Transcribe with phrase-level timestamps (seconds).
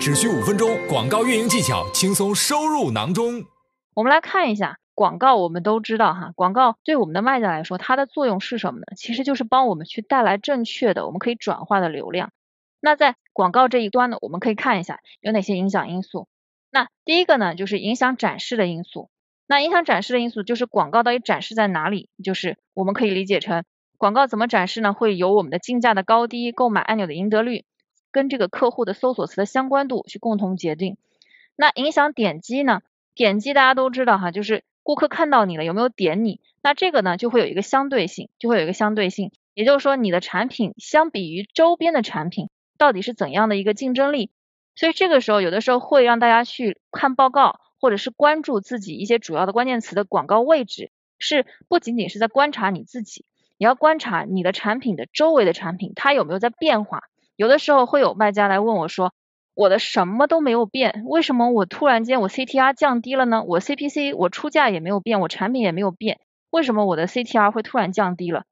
[0.00, 3.44] 只需五分钟，广告运营技巧轻松收入囊中。
[3.92, 8.86] 我们来看一下广告，我们都知道哈，广告对我们的卖家来说，它的作用是什么呢？
[8.96, 12.32] 其实就是帮我们去带来正确的，我们可以转化的流量。
[12.80, 16.28] 那在广告这一端呢，我们可以看一下有哪些影响因素。
[16.70, 19.10] 那第一个呢，就是影响展示的因素。
[19.46, 23.64] 那影响展示的因素就是广告到底展示在哪里，就是我们可以理解成
[23.98, 24.94] 广告怎么展示呢？
[24.94, 27.66] 会有我们的竞价的高低、购买按钮的赢得率，
[28.12, 30.96] 跟这个客户的搜索词的相关度去共同决定。
[31.56, 32.82] 那影响点击呢？
[33.14, 36.40] 点击大家都知道哈，就是顾客看到你了有没有点你？
[36.62, 42.48] 那这个呢就会有一个相对性，就会有一个相对性，也就是说你的产品相比于周边的产品。
[42.78, 44.30] 到底是怎样的一个竞争力？
[44.74, 53.26] 所以这个时候，有的时候会让大家去看报告，或者是关注自己一些主要的关键词的广告位置，是不仅仅是在观察你自己，
[53.58, 57.02] 也要观察你的产品的周围的产品，它有没有在变化。
[57.40, 59.14] 有的时候会有卖家来问我说，
[59.54, 63.44] 我的什么都没有变，为什么我突然间我 CTR 降低了呢？
[63.44, 66.20] 我 CPC 我出价也没有变，我产品也没有变，
[66.50, 68.44] 为什么我的 CTR 会突然降低了？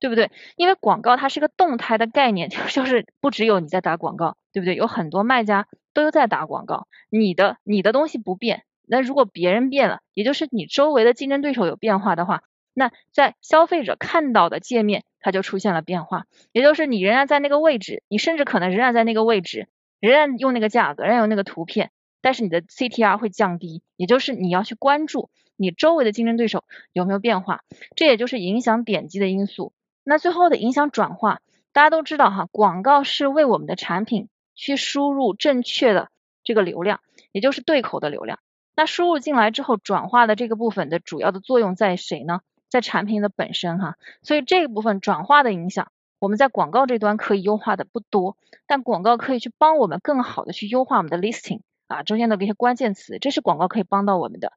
[0.00, 0.32] 对不对？
[0.56, 4.74] 因为广告它是个动态的概念， 就是不只有你在打广告，对不对？
[4.74, 12.42] 有很多卖家都在打广告，你的你的东西不变，那如果别人变了，也就是你周围的竞争对手有变化的话，
[12.74, 19.66] 那在消费者看到的界面它就出现了变化，也就是你仍然在那个位置，你甚至可能仍然在那个位置，
[19.98, 27.62] 仍然用那个价格，仍然用那个图片，但是你的 CTR 会降低，也就是你要去关注你周围的竞争对手有没有变化，
[27.96, 29.72] 这也就是影响点击的因素。
[30.04, 31.40] 那最后的影响转化，
[31.72, 36.08] 大家都知道哈，广告是为我们的产品去输入正确的
[36.44, 37.00] 这个流量，
[37.32, 38.38] 也就是对口的流量。
[38.76, 42.42] 那输入进来之后，转化的这个部分的主要的作用在谁呢？
[42.68, 43.96] 在产品的本身哈。
[44.22, 48.36] 所以这一部分转化的影响，我们在广告这端可以优化的不多，
[48.66, 54.52] 但广告可以去帮我们更好的去优化我们的 listing 啊中间的这些关键词，这是广告可以帮到我们的。